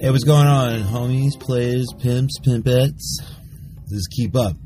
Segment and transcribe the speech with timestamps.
[0.00, 3.18] Hey, what's going on, homies, players, pimps, pimpettes?
[3.90, 4.56] Just Keep Up.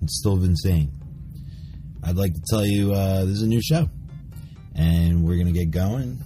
[0.00, 0.90] It's still insane.
[2.02, 3.90] I'd like to tell you uh, this is a new show,
[4.74, 6.18] and we're gonna get going,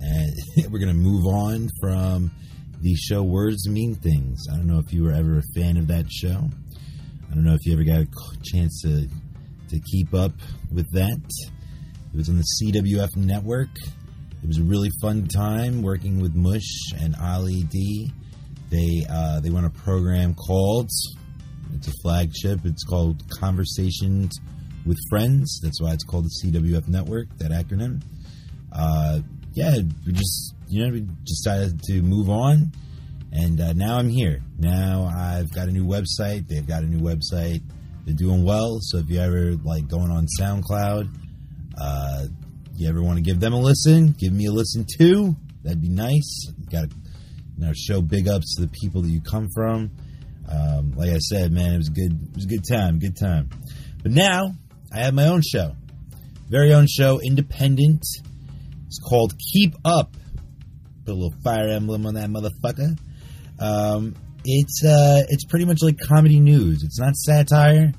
[0.00, 0.32] and
[0.72, 2.32] we're gonna move on from
[2.80, 4.44] the show Words Mean Things.
[4.52, 6.50] I don't know if you were ever a fan of that show.
[7.30, 8.08] I don't know if you ever got a
[8.42, 9.06] chance to
[9.68, 10.32] to keep up
[10.72, 11.20] with that.
[12.12, 13.68] It was on the CWF network.
[14.42, 18.10] It was a really fun time working with Mush and Ali D.
[18.70, 20.90] They uh, they run a program called
[21.74, 22.60] it's a flagship.
[22.64, 24.38] It's called Conversations
[24.86, 25.60] with Friends.
[25.62, 27.28] That's why it's called the CWF Network.
[27.38, 28.02] That acronym.
[28.72, 29.20] Uh,
[29.52, 29.76] yeah,
[30.06, 32.72] we just you know we decided to move on,
[33.32, 34.40] and uh, now I'm here.
[34.58, 36.48] Now I've got a new website.
[36.48, 37.62] They've got a new website.
[38.04, 38.78] They're doing well.
[38.80, 41.08] So if you ever like going on SoundCloud.
[42.80, 45.36] You ever want to give them a listen, give me a listen too.
[45.62, 46.50] That'd be nice.
[46.72, 46.96] Got to
[47.58, 49.90] you know, show big ups to the people that you come from.
[50.48, 52.10] Um, like I said, man, it was good.
[52.10, 53.50] It was a good time, good time.
[54.02, 54.54] But now
[54.90, 55.76] I have my own show,
[56.48, 58.02] very own show, independent.
[58.86, 60.16] It's called Keep Up.
[61.04, 62.98] Put a little fire emblem on that motherfucker.
[63.58, 64.14] Um,
[64.46, 66.82] it's uh, it's pretty much like comedy news.
[66.82, 67.92] It's not satire.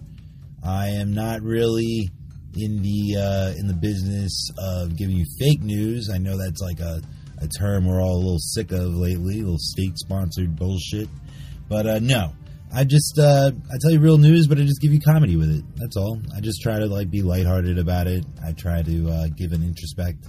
[0.64, 2.10] I am not really
[2.56, 6.10] in the uh, in the business of giving you fake news.
[6.14, 7.02] I know that's like a,
[7.42, 11.08] a term we're all a little sick of lately, a little state sponsored bullshit.
[11.70, 12.34] But uh, no,
[12.74, 15.50] I just uh, I tell you real news, but I just give you comedy with
[15.50, 15.64] it.
[15.76, 16.20] That's all.
[16.36, 18.26] I just try to like be lighthearted about it.
[18.46, 20.28] I try to uh, give an introspect.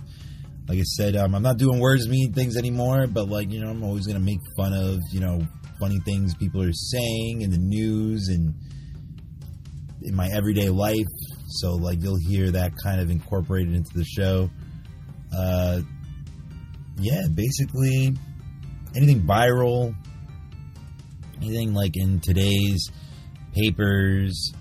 [0.68, 3.70] Like I said, um, I'm not doing words mean things anymore, but like you know,
[3.70, 5.40] I'm always gonna make fun of you know
[5.80, 8.54] funny things people are saying in the news and
[10.04, 11.06] in my everyday life.
[11.48, 14.50] So like you'll hear that kind of incorporated into the show.
[15.36, 15.80] Uh,
[16.98, 18.14] yeah, basically
[18.94, 19.94] anything viral,
[21.38, 22.90] anything like in today's
[23.52, 24.52] papers.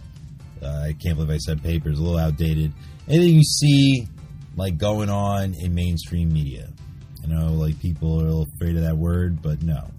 [0.61, 2.73] Uh, I can't believe I said papers, a little outdated.
[3.07, 4.07] Anything you see
[4.55, 6.69] like going on in mainstream media.
[7.23, 9.89] You know, like people are a little afraid of that word, but no.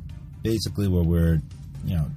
[0.42, 1.40] Basically, what we're,
[1.84, 2.08] you know,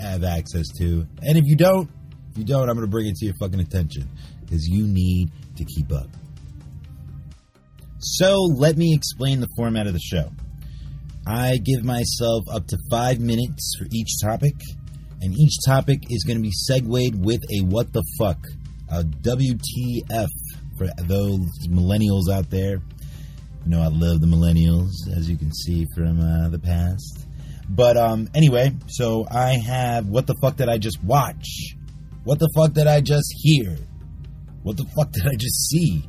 [0.00, 1.06] have access to.
[1.22, 1.88] And if you don't,
[2.32, 4.08] if you don't, I'm going to bring it to your fucking attention
[4.40, 6.08] because you need to keep up.
[7.98, 10.30] So, let me explain the format of the show.
[11.26, 14.54] I give myself up to five minutes for each topic,
[15.20, 18.38] and each topic is going to be segued with a what the fuck,
[18.90, 20.28] a WTF
[20.78, 22.80] for those millennials out there.
[23.64, 27.26] You know, I love the millennials, as you can see from uh, the past.
[27.68, 31.76] But um, anyway, so I have what the fuck did I just watch?
[32.24, 33.76] What the fuck did I just hear?
[34.62, 36.04] What the fuck did I just see?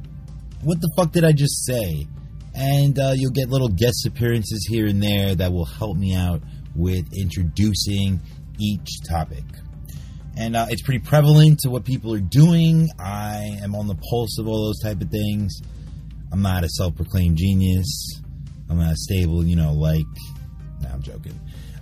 [0.61, 2.07] What the fuck did I just say?
[2.53, 6.41] And uh, you'll get little guest appearances here and there that will help me out
[6.75, 8.21] with introducing
[8.59, 9.43] each topic.
[10.37, 12.89] And uh, it's pretty prevalent to what people are doing.
[12.99, 15.61] I am on the pulse of all those type of things.
[16.31, 18.21] I'm not a self-proclaimed genius.
[18.69, 20.05] I'm not stable, you know, like.
[20.81, 21.39] Nah, I'm joking.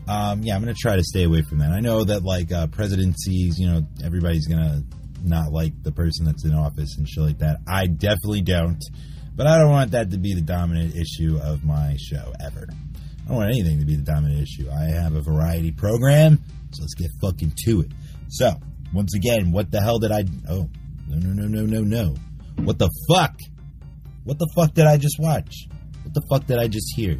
[0.07, 1.71] Um, yeah, I'm gonna try to stay away from that.
[1.71, 4.83] I know that like uh, presidencies, you know, everybody's gonna
[5.23, 7.59] not like the person that's in office and shit like that.
[7.67, 8.81] I definitely don't,
[9.35, 12.67] but I don't want that to be the dominant issue of my show ever.
[12.71, 14.69] I don't want anything to be the dominant issue.
[14.69, 16.41] I have a variety program,
[16.71, 17.91] so let's get fucking to it.
[18.29, 18.53] So,
[18.93, 20.25] once again, what the hell did I?
[20.49, 20.69] Oh,
[21.07, 22.15] no, no, no, no, no, no.
[22.63, 23.35] What the fuck?
[24.23, 25.67] What the fuck did I just watch?
[26.03, 27.19] What the fuck did I just hear?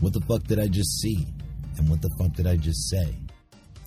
[0.00, 1.26] What the fuck did I just see?
[1.76, 3.14] And what the fuck did I just say?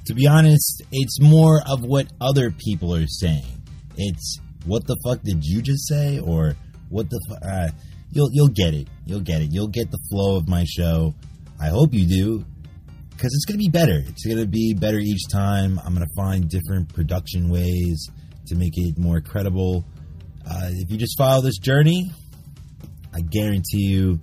[0.06, 3.46] To be honest, it's more of what other people are saying.
[3.98, 6.56] It's what the fuck did you just say, or
[6.90, 7.40] what the fuck?
[7.44, 7.70] Uh,
[8.12, 8.88] you'll you'll get it.
[9.06, 9.50] You'll get it.
[9.52, 11.14] You'll get the flow of my show.
[11.62, 12.46] I hope you do,
[13.12, 14.04] because it's gonna be better.
[14.08, 15.80] It's gonna be better each time.
[15.86, 18.08] I'm gonna find different production ways
[18.48, 19.86] to make it more credible.
[20.50, 22.12] Uh, if you just follow this journey,
[23.14, 24.20] I guarantee you,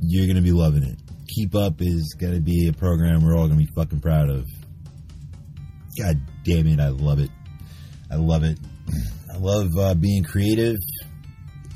[0.00, 0.98] you're gonna be loving it.
[1.28, 4.46] Keep Up is gonna be a program we're all gonna be fucking proud of.
[5.98, 7.30] God damn it, I love it.
[8.10, 8.58] I love it.
[9.34, 10.76] I love uh, being creative,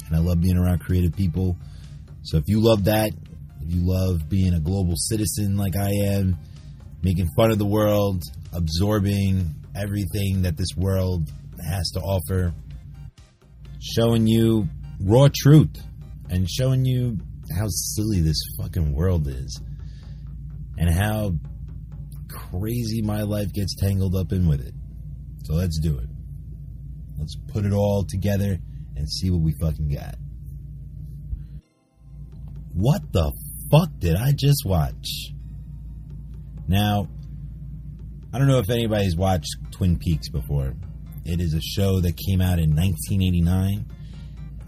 [0.07, 1.57] and I love being around creative people.
[2.23, 3.13] So if you love that,
[3.63, 6.39] if you love being a global citizen like I am,
[7.03, 8.23] making fun of the world,
[8.53, 11.29] absorbing everything that this world
[11.69, 12.55] has to offer,
[13.81, 14.69] showing you
[15.01, 15.75] raw truth,
[16.29, 17.19] and showing you
[17.57, 19.61] how silly this fucking world is,
[20.79, 21.33] and how
[22.29, 24.75] crazy my life gets tangled up in with it.
[25.45, 26.09] So let's do it.
[27.19, 28.59] Let's put it all together
[28.97, 30.17] and see what we fucking got.
[32.73, 33.33] What the
[33.71, 35.33] fuck did I just watch?
[36.69, 37.09] Now,
[38.33, 40.75] I don't know if anybody's watched Twin Peaks before.
[41.25, 43.87] It is a show that came out in 1989.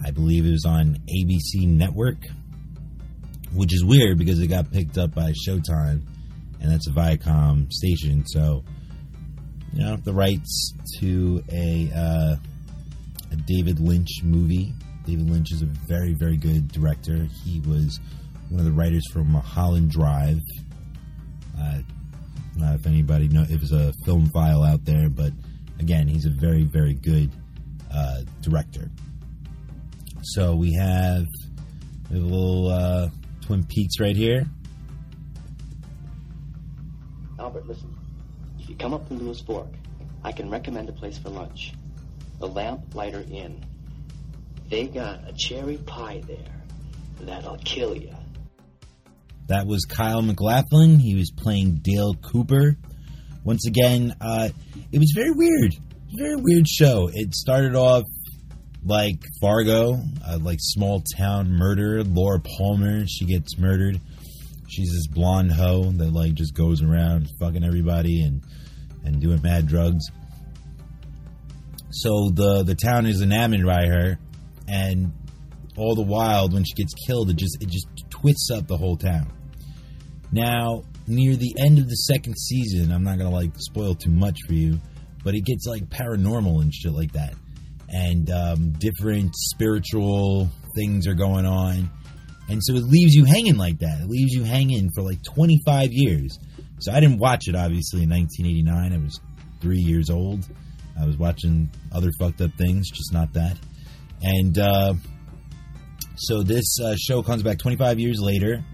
[0.04, 2.26] I believe it was on ABC Network,
[3.54, 6.02] which is weird because it got picked up by Showtime,
[6.60, 8.24] and that's a Viacom station.
[8.26, 8.64] So,
[9.72, 12.36] you know, the rights to a, uh,
[13.30, 14.72] a David Lynch movie.
[15.04, 17.26] David Lynch is a very, very good director.
[17.44, 17.98] He was
[18.48, 20.38] one of the writers for Mulholland Drive.
[21.58, 21.78] Uh,
[22.62, 25.32] uh, if anybody know, if it's a film file out there, but
[25.80, 27.30] again, he's a very, very good
[27.92, 28.90] uh, director.
[30.22, 31.24] So we have,
[32.10, 33.08] we have a little uh,
[33.42, 34.46] Twin Peaks right here.
[37.38, 37.96] Albert, listen.
[38.58, 39.68] If you come up from Lewis Fork,
[40.24, 41.72] I can recommend a place for lunch.
[42.38, 43.64] The Lamplighter Inn.
[44.68, 46.62] They got a cherry pie there
[47.20, 48.14] that'll kill you.
[49.48, 50.98] That was Kyle MacLachlan.
[50.98, 52.76] He was playing Dale Cooper.
[53.44, 54.48] Once again, uh,
[54.92, 55.74] it was very weird.
[56.16, 57.10] Very weird show.
[57.12, 58.04] It started off
[58.84, 59.94] like Fargo,
[60.26, 62.02] uh, like small town murder.
[62.04, 64.00] Laura Palmer, she gets murdered.
[64.68, 68.42] She's this blonde hoe that like just goes around fucking everybody and
[69.04, 70.04] and doing mad drugs.
[71.90, 74.18] So the the town is enamored by her,
[74.66, 75.12] and
[75.76, 78.96] all the while when she gets killed, it just it just twists up the whole
[78.96, 79.30] town.
[80.32, 84.38] Now, near the end of the second season, I'm not gonna like spoil too much
[84.46, 84.80] for you,
[85.22, 87.34] but it gets like paranormal and shit like that,
[87.92, 91.90] and um, different spiritual things are going on,
[92.48, 94.00] and so it leaves you hanging like that.
[94.02, 96.38] It leaves you hanging for like 25 years.
[96.80, 98.92] So I didn't watch it obviously in 1989.
[98.92, 99.20] I was
[99.60, 100.44] three years old.
[101.00, 103.56] I was watching other fucked up things, just not that.
[104.22, 104.94] And uh,
[106.16, 108.64] so this uh, show comes back 25 years later.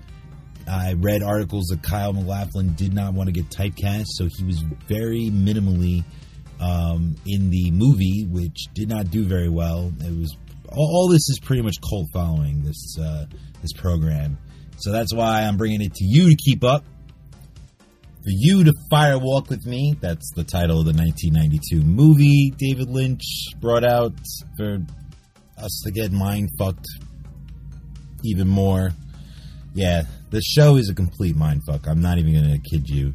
[0.68, 4.60] I read articles that Kyle MacLachlan did not want to get typecast, so he was
[4.86, 6.04] very minimally
[6.60, 9.92] um, in the movie, which did not do very well.
[10.00, 10.36] It was
[10.68, 13.26] all, all this is pretty much cult following this uh,
[13.62, 14.38] this program,
[14.78, 16.84] so that's why I'm bringing it to you to keep up.
[18.18, 22.90] For you to fire walk with me, that's the title of the 1992 movie David
[22.90, 23.22] Lynch
[23.60, 24.12] brought out
[24.56, 24.80] for
[25.56, 26.86] us to get mind fucked
[28.24, 28.90] even more.
[29.72, 31.86] Yeah, the show is a complete mind fuck.
[31.86, 33.14] I'm not even gonna kid you.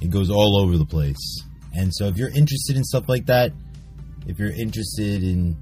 [0.00, 1.42] It goes all over the place.
[1.74, 3.52] And so if you're interested in stuff like that,
[4.26, 5.56] if you're interested in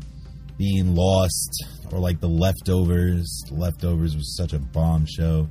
[0.59, 5.49] being lost or like the leftovers, the leftovers was such a bomb show.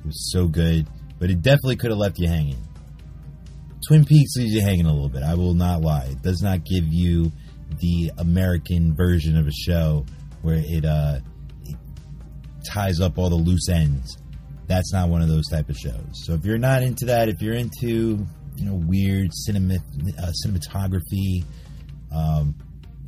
[0.00, 0.86] It was so good,
[1.18, 2.58] but it definitely could have left you hanging.
[3.88, 5.22] Twin Peaks leaves you hanging a little bit.
[5.22, 6.08] I will not lie.
[6.10, 7.32] It does not give you
[7.80, 10.04] the American version of a show
[10.42, 11.20] where it uh,
[11.64, 11.76] it
[12.64, 14.18] ties up all the loose ends.
[14.66, 16.24] That's not one of those type of shows.
[16.24, 18.26] So if you're not into that, if you're into
[18.60, 19.76] you know weird cinema
[20.18, 21.44] uh, cinematography,
[22.14, 22.54] um,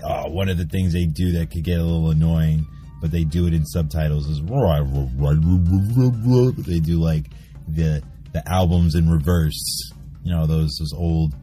[0.03, 2.67] oh, one of the things they do that could get a little annoying,
[3.01, 4.41] but they do it in subtitles is
[6.67, 7.27] they do like
[7.69, 8.03] the
[8.33, 9.91] the albums in reverse.
[10.25, 11.35] You know those those old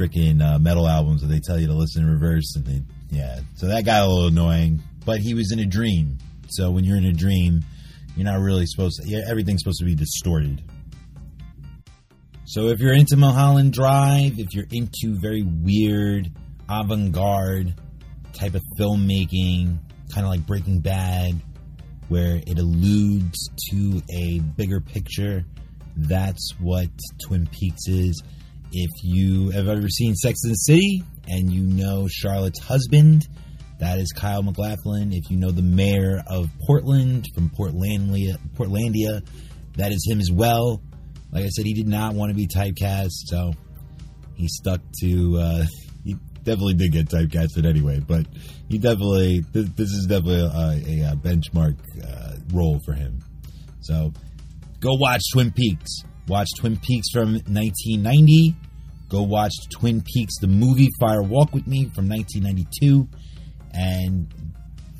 [0.00, 3.38] freaking uh, metal albums that they tell you to listen in reverse, and they yeah.
[3.54, 6.18] So that got a little annoying, but he was in a dream.
[6.48, 7.62] So when you're in a dream,
[8.16, 9.08] you're not really supposed to.
[9.08, 10.60] Yeah, everything's supposed to be distorted.
[12.46, 16.30] So if you're into Mulholland Drive, if you're into very weird,
[16.68, 17.74] avant-garde
[18.34, 19.78] type of filmmaking,
[20.12, 21.40] kind of like Breaking Bad,
[22.08, 25.46] where it alludes to a bigger picture,
[25.96, 26.90] that's what
[27.26, 28.22] Twin Peaks is.
[28.72, 33.26] If you have ever seen Sex and the City and you know Charlotte's husband,
[33.78, 35.14] that is Kyle MacLachlan.
[35.14, 39.26] If you know the mayor of Portland from Portlandia, Portlandia,
[39.76, 40.82] that is him as well.
[41.34, 43.52] Like I said, he did not want to be typecast, so
[44.36, 45.36] he stuck to.
[45.36, 45.64] Uh,
[46.04, 46.14] he
[46.44, 48.24] definitely did get typecasted anyway, but
[48.68, 51.76] he definitely this, this is definitely a, a benchmark
[52.06, 53.18] uh, role for him.
[53.80, 54.12] So
[54.78, 56.02] go watch Twin Peaks.
[56.28, 58.54] Watch Twin Peaks from 1990.
[59.08, 63.08] Go watch Twin Peaks the movie Fire Walk with Me from 1992,
[63.72, 64.32] and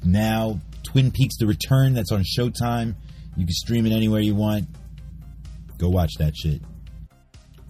[0.04, 2.96] now Twin Peaks The Return that's on Showtime.
[3.36, 4.66] You can stream it anywhere you want.
[5.78, 6.62] Go watch that shit.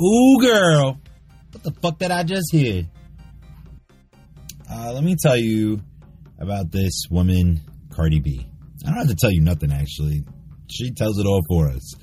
[0.02, 1.00] Ooh, girl.
[1.52, 2.84] What the fuck did I just hear?
[4.70, 5.80] Uh, let me tell you
[6.38, 7.60] about this woman,
[7.94, 8.46] Cardi B.
[8.84, 10.24] I don't have to tell you nothing, actually.
[10.70, 11.94] She tells it all for us.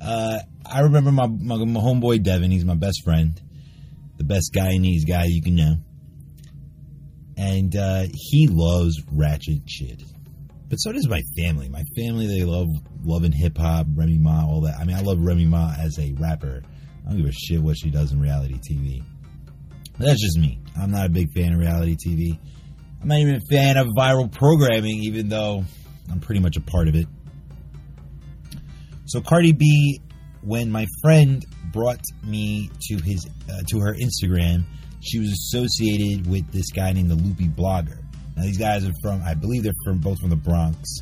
[0.00, 2.50] Uh, I remember my, my, my homeboy Devin.
[2.50, 3.40] He's my best friend.
[4.18, 5.76] The best Guyanese guy you can know.
[7.36, 10.02] And uh, he loves ratchet shit
[10.70, 11.68] but so does my family.
[11.68, 12.68] My family they love
[13.04, 14.76] loving hip hop, Remy Ma, all that.
[14.78, 16.62] I mean, I love Remy Ma as a rapper.
[17.04, 19.02] I don't give a shit what she does in reality TV.
[19.98, 20.60] But that's just me.
[20.80, 22.38] I'm not a big fan of reality TV.
[23.02, 25.64] I'm not even a fan of viral programming, even though
[26.10, 27.06] I'm pretty much a part of it.
[29.06, 30.00] So Cardi B,
[30.42, 34.64] when my friend brought me to his uh, to her Instagram,
[35.00, 37.98] she was associated with this guy named the Loopy Blogger.
[38.40, 41.00] Now these guys are from, I believe they're from both from the Bronx,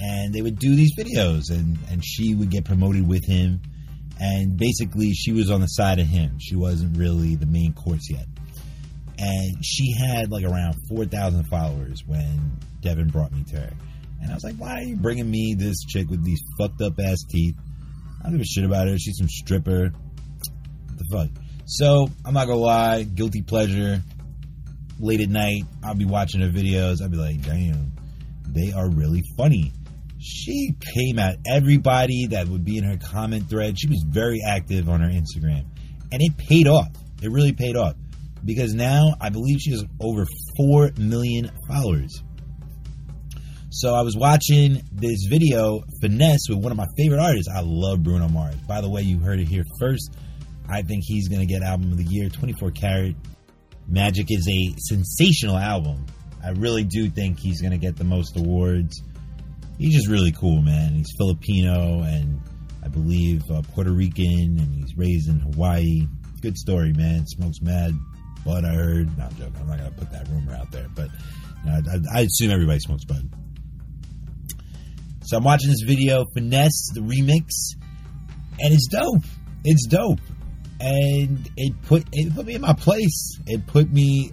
[0.00, 3.60] and they would do these videos, and and she would get promoted with him,
[4.18, 6.38] and basically she was on the side of him.
[6.40, 8.26] She wasn't really the main course yet,
[9.16, 13.72] and she had like around four thousand followers when Devin brought me to her,
[14.20, 16.94] and I was like, why are you bringing me this chick with these fucked up
[16.98, 17.54] ass teeth?
[18.18, 18.98] I don't give a shit about her.
[18.98, 19.92] She's some stripper.
[19.92, 21.28] What the fuck?
[21.64, 24.02] So I'm not gonna lie, guilty pleasure.
[25.02, 27.02] Late at night, I'll be watching her videos.
[27.02, 27.92] I'll be like, damn,
[28.46, 29.72] they are really funny.
[30.20, 33.76] She came at everybody that would be in her comment thread.
[33.76, 35.64] She was very active on her Instagram,
[36.12, 36.86] and it paid off.
[37.20, 37.94] It really paid off
[38.44, 40.24] because now I believe she has over
[40.56, 42.22] four million followers.
[43.70, 47.48] So I was watching this video, Finesse, with one of my favorite artists.
[47.52, 48.54] I love Bruno Mars.
[48.68, 50.14] By the way, you heard it here first.
[50.68, 52.28] I think he's going to get album of the year.
[52.28, 53.16] 24 Karat
[53.88, 56.06] Magic is a sensational album.
[56.44, 59.02] I really do think he's going to get the most awards.
[59.78, 60.94] He's just really cool, man.
[60.94, 62.40] He's Filipino and
[62.84, 66.06] I believe uh, Puerto Rican, and he's raised in Hawaii.
[66.40, 67.26] Good story, man.
[67.26, 67.92] Smokes mad,
[68.44, 69.16] but I heard.
[69.16, 69.56] No, I'm joking.
[69.60, 71.08] I'm not going to put that rumor out there, but
[71.64, 71.80] you know,
[72.12, 73.28] I, I assume everybody smokes bud.
[75.24, 77.78] So I'm watching this video, Finesse, the remix,
[78.58, 79.22] and it's dope.
[79.64, 80.20] It's dope
[80.82, 83.38] and it put it put me in my place.
[83.46, 84.32] It put me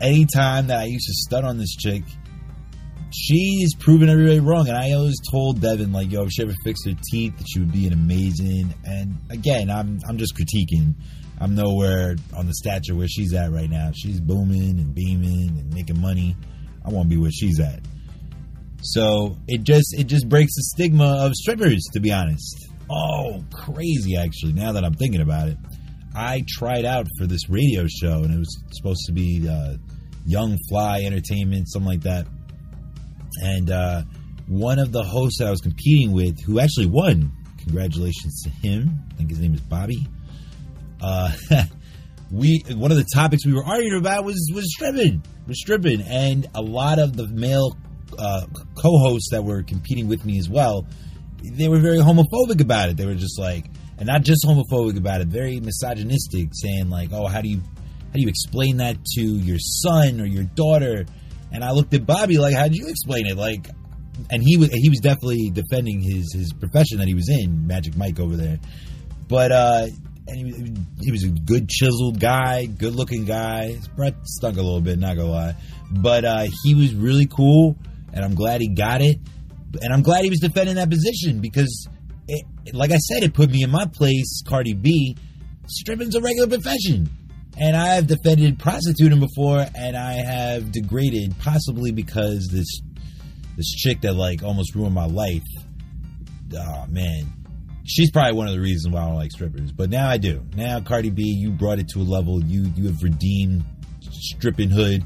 [0.00, 2.04] anytime that I used to stud on this chick.
[3.12, 6.86] She's proven everybody wrong, and I always told Devin like, "Yo, if she ever fixed
[6.86, 10.94] her teeth, that she would be an amazing." And again, I'm I'm just critiquing.
[11.40, 13.90] I'm nowhere on the stature where she's at right now.
[13.92, 16.36] She's booming and beaming and making money.
[16.84, 17.80] I want to be where she's at.
[18.82, 22.68] So it just it just breaks the stigma of strippers, to be honest.
[22.90, 25.56] Oh, crazy, actually, now that I'm thinking about it.
[26.14, 29.76] I tried out for this radio show, and it was supposed to be uh,
[30.26, 32.26] Young Fly Entertainment, something like that.
[33.42, 34.02] And uh,
[34.46, 38.90] one of the hosts that I was competing with, who actually won, congratulations to him.
[39.10, 40.06] I think his name is Bobby.
[41.00, 41.32] Uh,
[42.30, 46.46] we one of the topics we were arguing about was was stripping, was stripping, and
[46.54, 47.76] a lot of the male
[48.18, 50.86] uh, co-hosts that were competing with me as well
[51.52, 52.96] they were very homophobic about it.
[52.96, 53.66] They were just like,
[53.98, 58.12] and not just homophobic about it, very misogynistic, saying like, "Oh, how do you how
[58.14, 61.04] do you explain that to your son or your daughter?"
[61.52, 63.68] And I looked at Bobby like, "How did you explain it?" Like,
[64.30, 67.96] and he was he was definitely defending his his profession that he was in, Magic
[67.96, 68.58] Mike over there.
[69.28, 69.86] But uh,
[70.26, 73.78] and he, he was a good chiseled guy, good looking guy.
[74.24, 75.56] Stunk a little bit, not gonna lie,
[75.90, 77.76] but uh, he was really cool,
[78.12, 79.18] and I'm glad he got it
[79.82, 81.88] and I'm glad he was defending that position because,
[82.28, 84.42] it, like I said, it put me in my place.
[84.46, 85.16] Cardi B,
[85.66, 87.08] stripping's a regular profession,
[87.58, 92.80] and I have defended prostituting before, and I have degraded possibly because this
[93.56, 95.42] this chick that like almost ruined my life.
[96.56, 97.26] Oh man,
[97.84, 99.72] she's probably one of the reasons why I don't like strippers.
[99.72, 100.44] But now I do.
[100.56, 102.42] Now Cardi B, you brought it to a level.
[102.42, 103.64] You you have redeemed
[104.00, 105.04] stripping hood.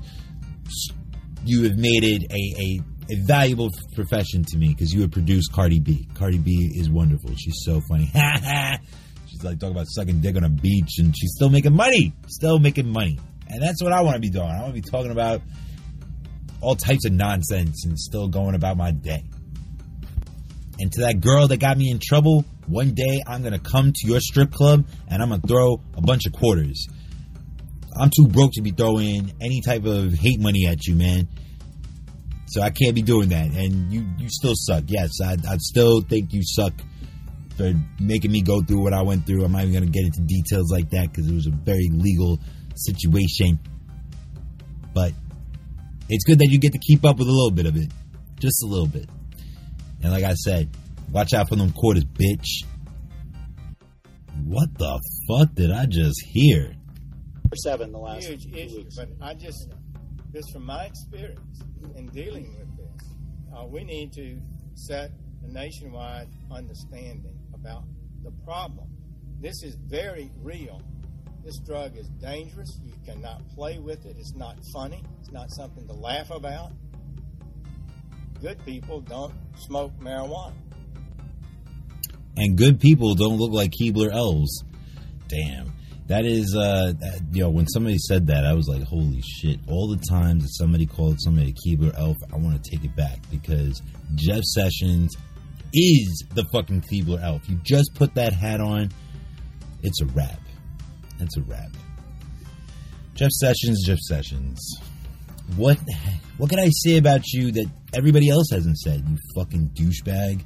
[1.44, 5.48] You have made it a, a a valuable profession to me because you would produce
[5.48, 6.06] Cardi B.
[6.14, 7.30] Cardi B is wonderful.
[7.36, 8.06] She's so funny.
[9.26, 12.12] she's like talking about sucking dick on a beach and she's still making money.
[12.26, 13.18] Still making money.
[13.48, 14.46] And that's what I want to be doing.
[14.46, 15.40] I want to be talking about
[16.60, 19.24] all types of nonsense and still going about my day.
[20.80, 24.06] And to that girl that got me in trouble, one day I'm to come to
[24.06, 26.86] your strip club and I'm to throw a bunch of quarters.
[27.98, 31.28] I'm too broke to be throwing any type of hate money at you, man.
[32.50, 33.46] So I can't be doing that.
[33.46, 34.84] And you, you still suck.
[34.86, 36.72] Yes, I, I still think you suck
[37.56, 39.44] for making me go through what I went through.
[39.44, 41.88] I'm not even going to get into details like that because it was a very
[41.92, 42.38] legal
[42.74, 43.58] situation.
[44.94, 45.12] But
[46.08, 47.90] it's good that you get to keep up with a little bit of it.
[48.40, 49.08] Just a little bit.
[50.02, 50.70] And like I said,
[51.10, 52.64] watch out for them quarters, bitch.
[54.44, 56.72] What the fuck did I just hear?
[57.56, 59.68] Seven the last huge issue, but I just,
[60.32, 61.62] just from my experience,
[61.96, 63.08] in dealing with this.
[63.56, 64.40] Uh, we need to
[64.74, 65.10] set
[65.44, 67.84] a nationwide understanding about
[68.22, 68.88] the problem.
[69.40, 70.82] This is very real.
[71.44, 72.78] This drug is dangerous.
[72.84, 74.16] You cannot play with it.
[74.18, 75.02] It's not funny.
[75.20, 76.72] It's not something to laugh about.
[78.40, 80.54] Good people don't smoke marijuana.
[82.36, 84.62] And good people don't look like Keebler elves.
[85.26, 85.72] Damn.
[86.08, 89.60] That is, uh, that, you know, when somebody said that, I was like, holy shit.
[89.68, 92.96] All the times that somebody called somebody a Keebler elf, I want to take it
[92.96, 93.82] back because
[94.14, 95.14] Jeff Sessions
[95.74, 97.48] is the fucking Keebler elf.
[97.48, 98.90] You just put that hat on,
[99.82, 100.40] it's a wrap.
[101.20, 101.70] It's a wrap.
[103.14, 104.58] Jeff Sessions, Jeff Sessions.
[105.56, 105.78] What
[106.36, 110.44] what can I say about you that everybody else hasn't said, you fucking douchebag?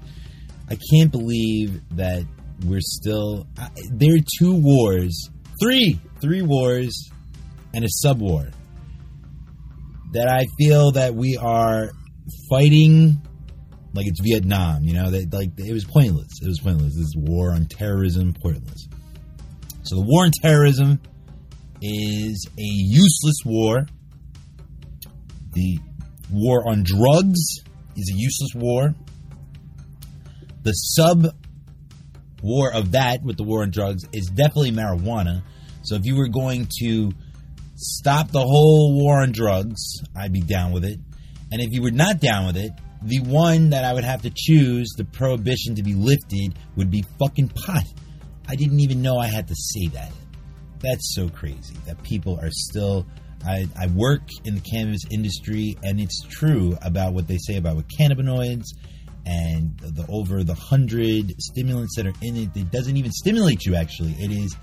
[0.71, 2.25] I can't believe that
[2.64, 3.47] we're still.
[3.59, 5.28] I, there are two wars,
[5.62, 7.11] three, three wars,
[7.75, 8.49] and a sub war
[10.12, 11.90] that I feel that we are
[12.50, 13.21] fighting
[13.95, 14.85] like it's Vietnam.
[14.85, 16.40] You know, that like it was pointless.
[16.42, 16.97] It was pointless.
[16.97, 18.88] This war on terrorism, pointless.
[19.85, 21.00] So the war on terrorism
[21.81, 23.87] is a useless war.
[25.52, 25.78] The
[26.31, 27.40] war on drugs
[27.97, 28.95] is a useless war.
[30.62, 31.26] The sub
[32.42, 35.42] war of that with the war on drugs is definitely marijuana.
[35.82, 37.12] So if you were going to
[37.75, 40.99] stop the whole war on drugs, I'd be down with it.
[41.50, 42.72] And if you were not down with it,
[43.02, 47.04] the one that I would have to choose, the prohibition to be lifted, would be
[47.18, 47.84] fucking pot.
[48.49, 50.12] I didn't even know I had to say that.
[50.80, 53.06] That's so crazy that people are still.
[53.44, 57.75] I, I work in the cannabis industry, and it's true about what they say about
[57.75, 58.66] with cannabinoids
[59.26, 62.57] and the over the hundred stimulants that are in it.
[62.57, 63.75] It doesn't even stimulate you.
[63.75, 64.57] Actually, it is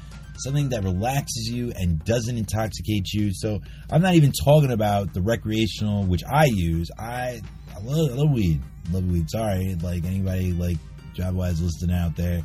[0.44, 3.32] something that relaxes you and doesn't intoxicate you.
[3.34, 3.60] So
[3.92, 6.90] I'm not even talking about the recreational, which I use.
[6.98, 7.42] I
[7.76, 8.62] I love, I love weed.
[8.92, 9.30] love weed.
[9.30, 10.78] Sorry, like anybody like
[11.14, 12.42] job wise listening out there.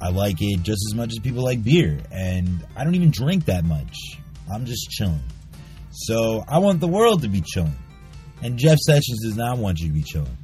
[0.00, 3.46] I like it just as much as people like beer, and I don't even drink
[3.46, 3.96] that much.
[4.52, 5.22] I'm just chilling.
[5.92, 7.76] So I want the world to be chilling,
[8.42, 10.36] and Jeff Sessions does not want you to be chilling.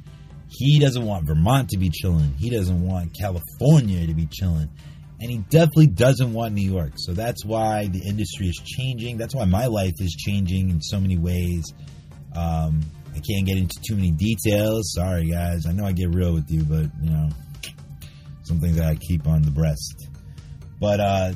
[0.53, 2.33] He doesn't want Vermont to be chilling.
[2.37, 4.69] He doesn't want California to be chilling.
[5.21, 6.93] And he definitely doesn't want New York.
[6.97, 9.17] So that's why the industry is changing.
[9.17, 11.73] That's why my life is changing in so many ways.
[12.35, 14.91] Um, I can't get into too many details.
[14.93, 15.65] Sorry, guys.
[15.65, 17.29] I know I get real with you, but, you know,
[18.43, 20.09] some things that I keep on the breast.
[20.81, 21.31] But uh,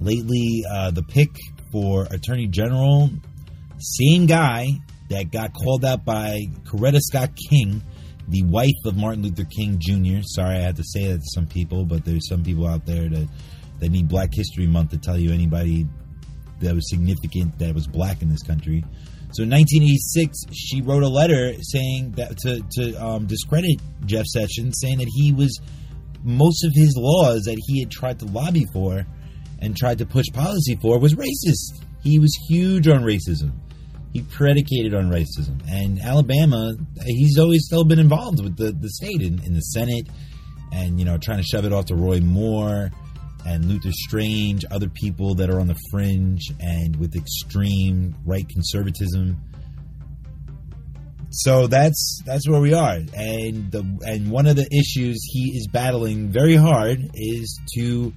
[0.00, 1.30] lately, uh, the pick
[1.70, 3.10] for Attorney General,
[3.78, 4.66] same guy
[5.10, 7.82] that got called out by Coretta Scott King,
[8.28, 10.22] the wife of Martin Luther King Jr.
[10.22, 13.08] Sorry, I had to say that to some people, but there's some people out there
[13.08, 13.28] that
[13.78, 15.86] that need Black History Month to tell you anybody
[16.60, 18.82] that was significant that was black in this country.
[19.32, 24.78] So in 1986, she wrote a letter saying that to to um, discredit Jeff Sessions,
[24.80, 25.60] saying that he was
[26.24, 29.06] most of his laws that he had tried to lobby for
[29.60, 31.82] and tried to push policy for was racist.
[32.02, 33.52] He was huge on racism.
[34.16, 35.60] He predicated on racism.
[35.68, 36.72] And Alabama,
[37.04, 40.08] he's always still been involved with the, the state in, in the Senate
[40.72, 42.90] and, you know, trying to shove it off to Roy Moore
[43.44, 49.38] and Luther Strange, other people that are on the fringe and with extreme right conservatism.
[51.28, 55.68] So that's that's where we are, and the and one of the issues he is
[55.70, 58.14] battling very hard is to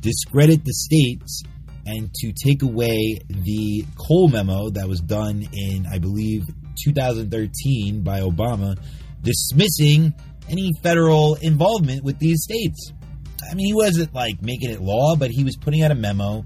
[0.00, 1.42] discredit the states
[1.86, 6.44] and to take away the Cole memo that was done in I believe
[6.84, 8.78] 2013 by Obama,
[9.22, 10.14] dismissing
[10.48, 12.92] any federal involvement with these states.
[13.50, 16.44] I mean, he wasn't like making it law, but he was putting out a memo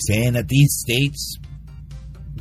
[0.00, 1.38] saying that these states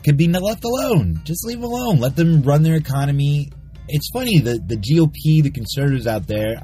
[0.03, 1.21] could be left alone.
[1.23, 1.99] Just leave them alone.
[1.99, 3.51] Let them run their economy.
[3.87, 6.61] It's funny the the GOP, the conservatives out there.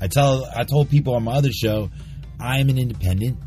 [0.00, 1.90] I tell I told people on my other show,
[2.38, 3.38] I'm an independent,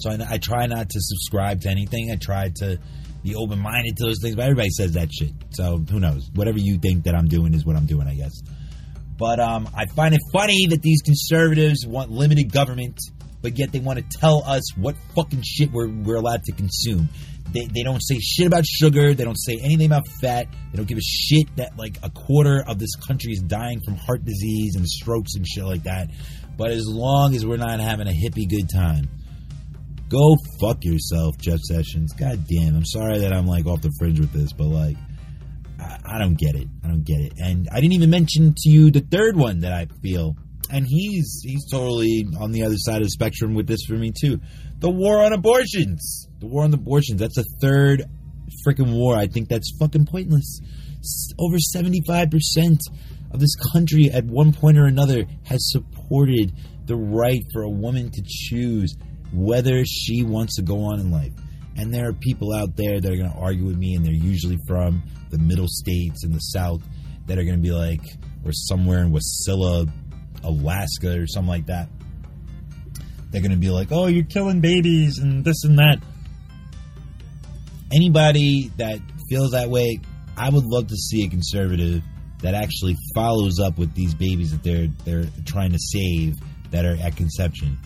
[0.00, 2.10] so I, I try not to subscribe to anything.
[2.10, 2.78] I try to
[3.22, 5.32] be open minded to those things, but everybody says that shit.
[5.50, 6.30] So who knows?
[6.34, 8.32] Whatever you think that I'm doing is what I'm doing, I guess.
[9.18, 12.98] But um, I find it funny that these conservatives want limited government,
[13.42, 17.08] but yet they want to tell us what fucking shit we're, we're allowed to consume.
[17.52, 19.12] They, they don't say shit about sugar.
[19.12, 20.46] They don't say anything about fat.
[20.70, 23.96] They don't give a shit that like a quarter of this country is dying from
[23.96, 26.08] heart disease and strokes and shit like that.
[26.56, 29.08] But as long as we're not having a hippie good time,
[30.10, 32.12] go fuck yourself, Jeff Sessions.
[32.12, 34.96] God damn, I'm sorry that I'm like off the fringe with this, but like
[36.04, 36.68] I, don't get it.
[36.84, 37.32] I don't get it.
[37.38, 40.36] And I didn't even mention to you the third one that I feel,
[40.70, 44.12] and he's he's totally on the other side of the spectrum with this for me
[44.12, 44.40] too.
[44.80, 46.28] The war on abortions.
[46.40, 47.20] The war on abortions.
[47.20, 48.04] That's a third
[48.66, 49.16] freaking war.
[49.16, 50.60] I think that's fucking pointless.
[51.38, 52.80] Over seventy five percent
[53.30, 56.52] of this country at one point or another has supported
[56.84, 58.96] the right for a woman to choose
[59.32, 61.32] whether she wants to go on in life.
[61.76, 64.12] And there are people out there that are going to argue with me, and they're
[64.12, 66.82] usually from the middle states in the south
[67.26, 68.02] that are going to be like,
[68.44, 69.88] or somewhere in Wasilla,
[70.42, 71.88] Alaska, or something like that.
[73.30, 76.00] they're going to be like, "Oh, you're killing babies and this and that."
[77.92, 80.00] Anybody that feels that way,
[80.36, 82.02] I would love to see a conservative
[82.42, 86.38] that actually follows up with these babies that they're they're trying to save
[86.70, 87.78] that are at conception.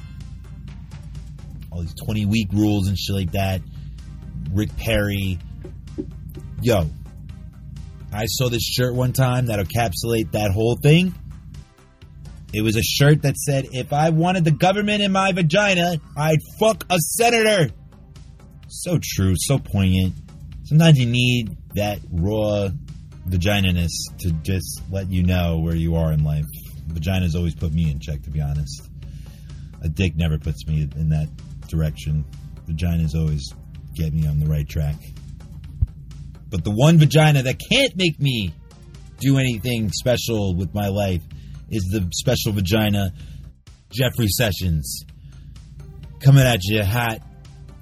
[1.75, 3.61] All these 20 week rules and shit like that.
[4.53, 5.41] Rick Perry.
[6.63, 6.89] Yo,
[8.13, 11.13] I saw this shirt one time that encapsulate that whole thing.
[12.53, 16.39] It was a shirt that said, "If I wanted the government in my vagina, I'd
[16.61, 17.75] fuck a senator."
[18.69, 20.15] So true, so poignant.
[20.63, 22.69] Sometimes you need that raw
[23.29, 26.47] vaginaness to just let you know where you are in life.
[26.89, 28.89] Vaginas always put me in check, to be honest.
[29.83, 31.29] A dick never puts me in that
[31.75, 32.25] direction.
[32.69, 33.53] Vaginas always
[33.95, 34.97] get me on the right track.
[36.49, 38.55] But the one vagina that can't make me
[39.21, 41.23] do anything special with my life
[41.71, 43.13] is the special vagina,
[43.91, 45.05] Jeffrey Sessions.
[46.21, 47.21] Coming at you hot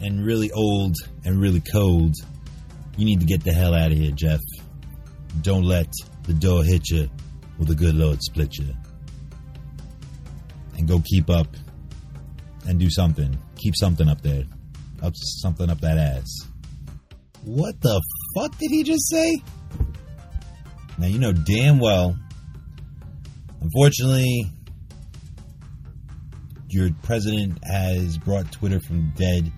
[0.01, 2.15] and really old and really cold.
[2.97, 4.41] You need to get the hell out of here, Jeff.
[5.43, 5.89] Don't let
[6.25, 7.09] the door hit you
[7.59, 8.75] or the good Lord split you.
[10.77, 11.47] And go keep up
[12.67, 13.37] and do something.
[13.57, 14.45] Keep something up there.
[15.03, 16.47] Up something up that ass.
[17.45, 18.01] What the
[18.37, 19.43] fuck did he just say?
[20.99, 22.17] Now you know damn well.
[23.61, 24.45] Unfortunately,
[26.69, 29.51] your president has brought Twitter from dead.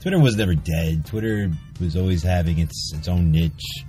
[0.00, 1.04] Twitter was never dead.
[1.06, 3.84] Twitter was always having its its own niche,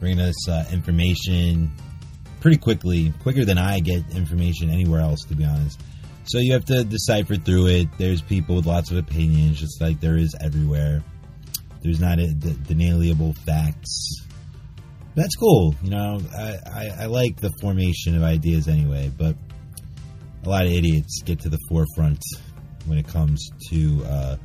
[0.00, 1.72] bringing us uh, information
[2.40, 5.80] pretty quickly, quicker than I get information anywhere else, to be honest.
[6.26, 7.88] So you have to decipher through it.
[7.98, 11.04] There's people with lots of opinions, just like there is everywhere.
[11.82, 14.22] There's not a, the, deniable facts.
[15.14, 15.74] That's cool.
[15.82, 19.36] You know, I, I, I like the formation of ideas anyway, but
[20.44, 22.22] a lot of idiots get to the forefront
[22.86, 24.36] when it comes to uh,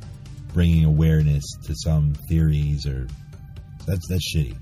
[0.54, 3.08] bringing awareness to some theories or
[3.86, 4.56] that's that's shitty.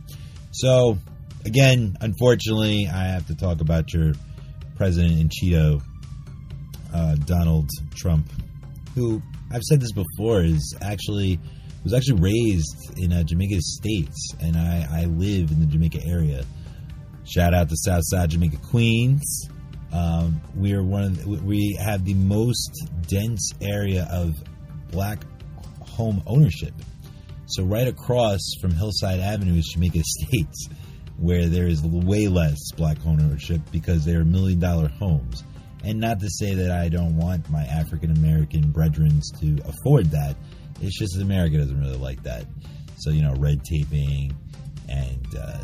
[0.53, 0.99] So
[1.45, 4.15] again, unfortunately, I have to talk about your
[4.77, 5.83] president in Cheeto,
[6.93, 8.31] uh, Donald Trump,
[8.95, 9.23] who
[9.53, 11.39] I've said this before is actually
[11.83, 16.45] was actually raised in uh, Jamaica Estates, and I, I live in the Jamaica area.
[17.25, 19.49] Shout out to Southside Jamaica Queens.
[19.93, 24.35] Um, we are one of the, we have the most dense area of
[24.91, 25.25] black
[25.81, 26.75] home ownership.
[27.47, 30.69] So right across from Hillside Avenue is Jamaica Estates,
[31.19, 35.43] where there is way less black ownership because they are million dollar homes.
[35.85, 40.37] And not to say that I don't want my African American brethren to afford that.
[40.83, 42.45] It's just that America doesn't really like that.
[42.99, 44.35] So you know, red taping
[44.89, 45.63] and uh,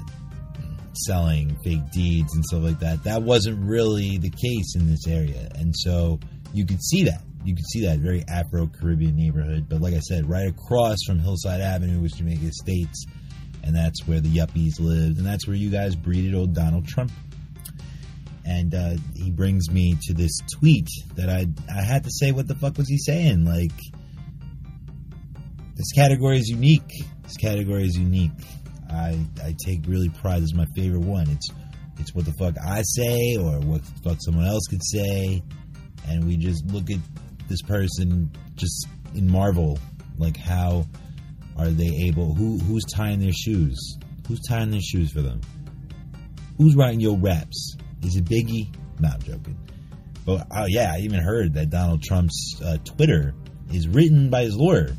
[0.94, 3.04] selling fake deeds and stuff like that.
[3.04, 6.18] That wasn't really the case in this area, and so
[6.52, 7.22] you could see that.
[7.44, 9.66] You could see that very Afro Caribbean neighborhood.
[9.68, 13.04] But like I said, right across from Hillside Avenue was Jamaica Estates,
[13.62, 17.12] and that's where the yuppies lived, and that's where you guys breeded old Donald Trump.
[18.46, 22.46] And uh, he brings me to this tweet that I I had to say, what
[22.46, 23.44] the fuck was he saying?
[23.44, 23.72] Like,
[25.74, 26.90] this category is unique.
[27.24, 28.30] This category is unique.
[28.88, 30.42] I I take really pride.
[30.42, 31.28] This is my favorite one.
[31.28, 31.48] It's
[31.98, 35.42] it's what the fuck I say or what the fuck someone else could say,
[36.08, 37.00] and we just look at
[37.48, 39.78] this person just in marvel,
[40.18, 40.86] like how
[41.58, 42.34] are they able?
[42.34, 43.98] Who who's tying their shoes?
[44.28, 45.40] Who's tying their shoes for them?
[46.58, 47.76] Who's writing your raps?
[48.02, 48.74] Is it Biggie?
[49.00, 49.58] No, I'm joking.
[50.24, 53.34] But oh yeah, I even heard that Donald Trump's uh, Twitter
[53.72, 54.90] is written by his lawyer.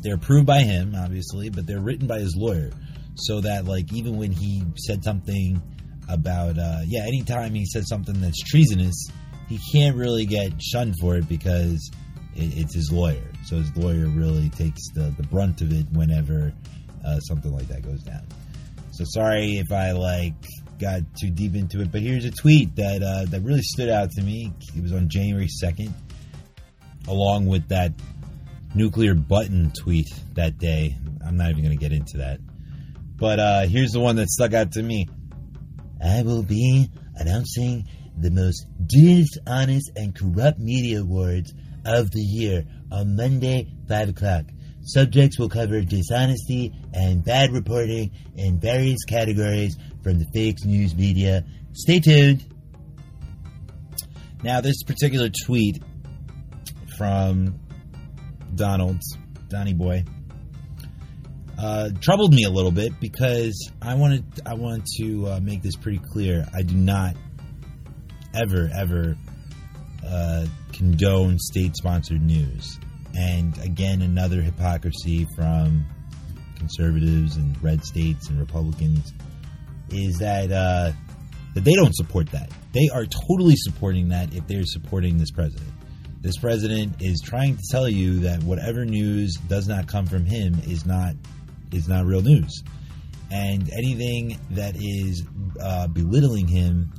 [0.00, 2.70] They're approved by him, obviously, but they're written by his lawyer,
[3.16, 5.60] so that like even when he said something
[6.08, 9.08] about uh, yeah, anytime he said something that's treasonous,
[9.48, 11.90] he can't really get shunned for it because
[12.34, 13.30] it, it's his lawyer.
[13.44, 16.54] So his lawyer really takes the the brunt of it whenever
[17.04, 18.26] uh, something like that goes down.
[18.92, 20.34] So sorry if I like
[20.78, 24.10] got too deep into it, but here's a tweet that uh, that really stood out
[24.12, 24.52] to me.
[24.76, 25.94] It was on January second,
[27.06, 27.92] along with that
[28.74, 30.96] nuclear button tweet that day.
[31.24, 32.40] I'm not even going to get into that.
[33.16, 35.08] But uh, here's the one that stuck out to me.
[36.02, 37.84] I will be announcing
[38.16, 41.52] the most dishonest and corrupt media awards
[41.84, 44.44] of the year on Monday, 5 o'clock.
[44.88, 51.44] Subjects will cover dishonesty and bad reporting in various categories from the fake news media.
[51.74, 52.42] Stay tuned.
[54.42, 55.82] Now, this particular tweet
[56.96, 57.60] from
[58.54, 59.02] Donald,
[59.48, 60.04] Donny Boy,
[61.58, 65.76] uh, troubled me a little bit because I wanted I wanted to uh, make this
[65.76, 66.46] pretty clear.
[66.54, 67.14] I do not
[68.32, 69.18] ever ever
[70.06, 72.78] uh, condone state sponsored news.
[73.14, 75.84] And again, another hypocrisy from
[76.56, 79.12] conservatives and red states and Republicans
[79.90, 80.92] is that uh,
[81.54, 82.50] that they don't support that.
[82.72, 85.70] They are totally supporting that if they're supporting this president.
[86.20, 90.60] This president is trying to tell you that whatever news does not come from him
[90.66, 91.14] is not
[91.72, 92.62] is not real news,
[93.30, 95.24] and anything that is
[95.62, 96.92] uh, belittling him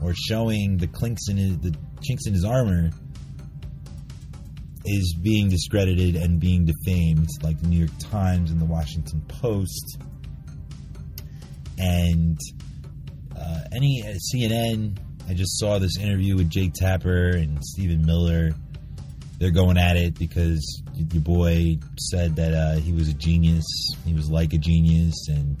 [0.00, 2.90] or showing the clinks in his, the chinks in his armor
[4.84, 9.98] is being discredited and being defamed, like the New York Times and the Washington Post,
[11.78, 12.38] and
[13.36, 14.98] uh, any uh, CNN.
[15.26, 18.50] I just saw this interview with Jake Tapper and Stephen Miller.
[19.38, 23.64] They're going at it because your boy said that uh, he was a genius.
[24.04, 25.56] He was like a genius, and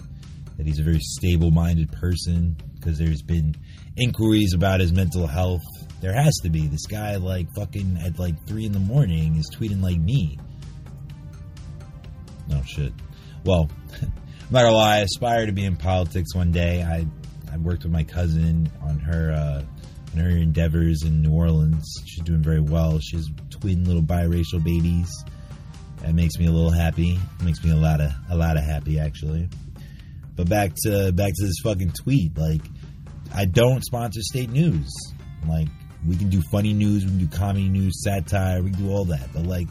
[0.58, 2.56] that he's a very stable-minded person.
[2.74, 3.56] Because there's been
[3.96, 5.62] inquiries about his mental health
[6.00, 6.66] there has to be.
[6.66, 10.38] This guy, like, fucking at like 3 in the morning is tweeting like me.
[12.52, 12.92] Oh, shit.
[13.44, 13.70] Well,
[14.02, 14.12] I'm
[14.50, 16.82] not gonna lie, I aspire to be in politics one day.
[16.82, 17.06] I,
[17.52, 19.62] I worked with my cousin on her, uh,
[20.12, 21.84] on her endeavors in New Orleans.
[22.06, 22.98] She's doing very well.
[23.00, 25.10] She has twin little biracial babies.
[26.02, 27.18] That makes me a little happy.
[27.40, 29.48] It makes me a lot of a lot of happy actually.
[30.36, 32.36] But back to back to this fucking tweet.
[32.36, 32.60] Like,
[33.34, 34.92] I don't sponsor state news.
[35.48, 35.68] Like,
[36.06, 39.04] we can do funny news, we can do comedy news, satire, we can do all
[39.06, 39.32] that.
[39.32, 39.68] But like,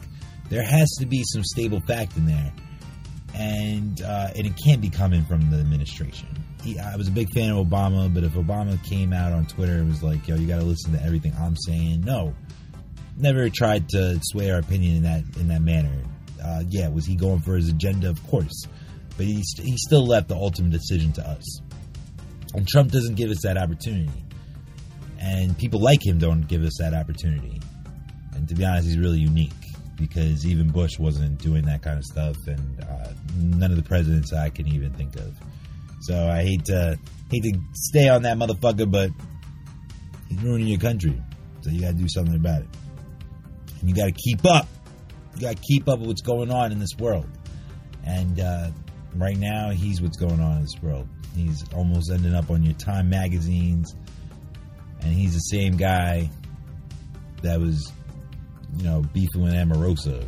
[0.48, 2.52] there has to be some stable fact in there,
[3.34, 6.28] and uh, and it can't be coming from the administration.
[6.62, 9.74] He, I was a big fan of Obama, but if Obama came out on Twitter
[9.74, 12.34] and was like, "Yo, you got to listen to everything I'm saying," no,
[13.16, 15.96] never tried to sway our opinion in that in that manner.
[16.42, 18.10] Uh, yeah, was he going for his agenda?
[18.10, 18.66] Of course,
[19.16, 21.60] but he he still left the ultimate decision to us.
[22.54, 24.24] And Trump doesn't give us that opportunity
[25.24, 27.60] and people like him don't give us that opportunity.
[28.34, 29.52] And to be honest, he's really unique
[29.96, 34.32] because even Bush wasn't doing that kind of stuff, and uh, none of the presidents
[34.32, 35.34] I can even think of.
[36.02, 36.98] So I hate to
[37.30, 39.10] hate to stay on that motherfucker, but
[40.28, 41.20] he's ruining your country.
[41.62, 42.68] So you got to do something about it,
[43.80, 44.68] and you got to keep up.
[45.36, 47.26] You got to keep up with what's going on in this world.
[48.06, 48.70] And uh,
[49.16, 51.08] right now, he's what's going on in this world.
[51.34, 53.96] He's almost ending up on your Time magazines
[55.04, 56.30] and he's the same guy
[57.42, 57.92] that was,
[58.76, 60.26] you know, beefing with Omarosa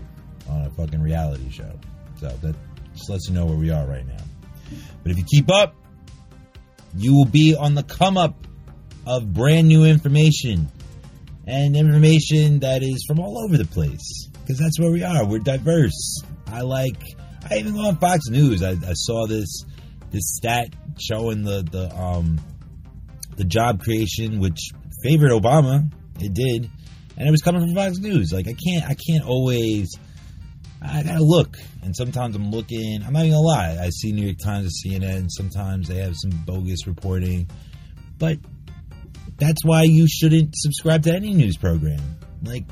[0.48, 1.72] on a fucking reality show.
[2.20, 2.54] So that
[2.94, 4.22] just lets you know where we are right now.
[5.02, 5.74] But if you keep up,
[6.94, 8.46] you will be on the come up
[9.06, 10.70] of brand new information
[11.46, 15.26] and information that is from all over the place because that's where we are.
[15.26, 16.22] We're diverse.
[16.46, 17.00] I like.
[17.48, 18.62] I even go on Fox News.
[18.62, 19.64] I, I saw this
[20.10, 22.40] this stat showing the the um
[23.36, 24.70] the job creation, which
[25.02, 25.90] favored Obama.
[26.18, 26.70] It did,
[27.16, 28.32] and it was coming from Fox News.
[28.32, 29.90] Like I can't, I can't always.
[30.82, 33.02] I gotta look, and sometimes I'm looking.
[33.04, 33.78] I'm not even gonna lie.
[33.80, 35.26] I see New York Times and CNN.
[35.30, 37.48] Sometimes they have some bogus reporting,
[38.18, 38.38] but
[39.38, 42.00] that's why you shouldn't subscribe to any news program.
[42.42, 42.64] Like,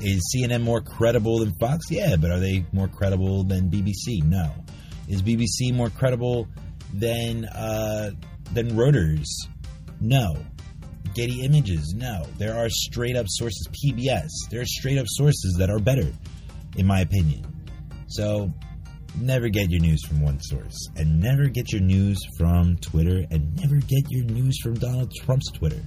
[0.00, 1.90] is CNN more credible than Fox?
[1.90, 4.22] Yeah, but are they more credible than BBC?
[4.24, 4.52] No.
[5.08, 6.48] Is BBC more credible
[6.92, 8.10] than uh,
[8.52, 9.26] than Reuters?
[10.00, 10.36] No.
[11.14, 11.94] Getty Images?
[11.96, 12.24] No.
[12.38, 13.68] There are straight up sources.
[13.84, 14.28] PBS.
[14.50, 16.12] There are straight up sources that are better,
[16.76, 17.44] in my opinion.
[18.08, 18.52] So
[19.20, 20.76] never get your news from one source.
[20.96, 23.24] And never get your news from Twitter.
[23.30, 25.82] And never get your news from Donald Trump's Twitter.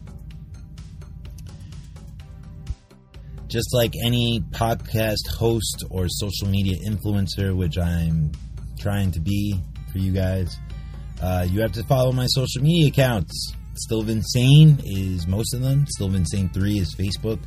[3.48, 8.32] Just like any podcast host or social media influencer, which I'm
[8.80, 9.60] trying to be
[9.92, 10.58] for you guys,
[11.22, 13.54] uh, you have to follow my social media accounts.
[13.76, 15.86] Still Insane is most of them.
[15.88, 17.40] Still Insane 3 is Facebook.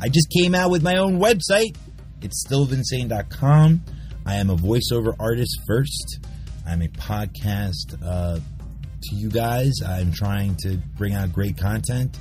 [0.00, 1.76] I just came out with my own website.
[2.20, 3.82] It's stillvinsane.com.
[4.26, 6.18] I am a voiceover artist first.
[6.66, 9.72] I'm a podcast uh, to you guys.
[9.86, 12.18] I'm trying to bring out great content.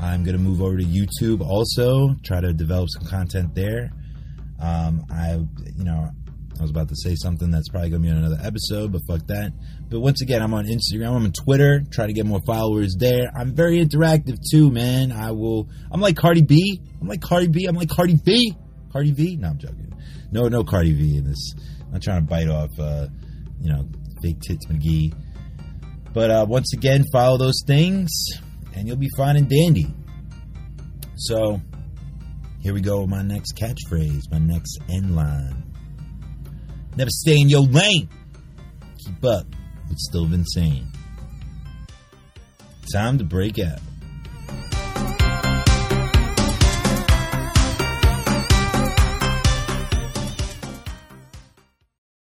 [0.00, 3.90] I'm going to move over to YouTube also, try to develop some content there.
[4.60, 5.34] Um, I,
[5.76, 6.10] you know,
[6.58, 9.02] I was about to say something that's probably going to be on another episode, but
[9.06, 9.52] fuck that.
[9.88, 13.30] But once again, I'm on Instagram, I'm on Twitter, try to get more followers there.
[13.36, 15.12] I'm very interactive too, man.
[15.12, 16.80] I will, I'm like Cardi B.
[17.00, 17.66] I'm like Cardi B.
[17.66, 18.56] I'm like Cardi B.
[18.92, 19.36] Cardi V?
[19.36, 19.92] No, I'm joking.
[20.30, 21.54] No, no Cardi V in this.
[21.92, 23.08] I'm trying to bite off, uh,
[23.60, 23.86] you know,
[24.22, 25.14] Big Tits McGee.
[26.12, 28.10] But uh, once again, follow those things,
[28.74, 29.86] and you'll be fine and dandy.
[31.16, 31.60] So,
[32.60, 33.06] here we go.
[33.06, 35.65] My next catchphrase, my next end line.
[36.96, 38.08] Never stay in your lane.
[38.98, 39.46] Keep up,
[39.88, 40.86] but still insane.
[42.92, 43.80] Time to break out.